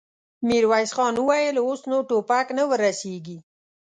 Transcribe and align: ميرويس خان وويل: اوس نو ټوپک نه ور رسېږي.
ميرويس 0.47 0.91
خان 0.97 1.13
وويل: 1.19 1.55
اوس 1.61 1.81
نو 1.89 1.97
ټوپک 2.09 2.47
نه 2.57 2.63
ور 2.69 2.79
رسېږي. 2.85 3.37